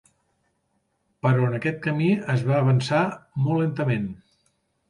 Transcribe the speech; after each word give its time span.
Però 1.25 1.43
en 1.49 1.59
aquest 1.59 1.77
camí 1.83 2.09
es 2.37 2.47
va 2.49 2.57
avançar 2.63 3.05
molt 3.47 3.63
lentament. 3.67 4.13